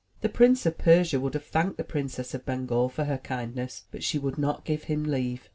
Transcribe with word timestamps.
The 0.21 0.29
Prince 0.29 0.65
of 0.65 0.79
Persia 0.79 1.19
would 1.19 1.35
have 1.35 1.45
thanked 1.45 1.77
the 1.77 1.83
Princess 1.83 2.33
of 2.33 2.43
Bengal 2.43 2.89
for 2.89 3.03
her 3.03 3.19
kindness, 3.19 3.83
but 3.91 4.03
she 4.03 4.17
would 4.17 4.39
not 4.39 4.65
give 4.65 4.85
him 4.85 5.03
leave. 5.03 5.47